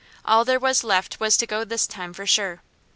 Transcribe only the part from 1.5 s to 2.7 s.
this time, for sure.